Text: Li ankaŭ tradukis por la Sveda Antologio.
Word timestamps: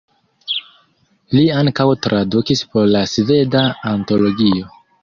Li 1.35 1.43
ankaŭ 1.57 1.87
tradukis 2.07 2.67
por 2.73 2.91
la 2.97 3.05
Sveda 3.15 3.65
Antologio. 3.97 4.79